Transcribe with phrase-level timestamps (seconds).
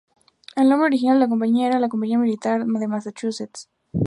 [0.55, 3.69] El nombre original de la Compañía era "La Compañía Militar de Massachusetts".